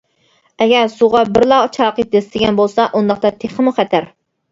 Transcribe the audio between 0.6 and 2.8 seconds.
ئەگەر سۇغا بىرلا چاقى دەسسىگەن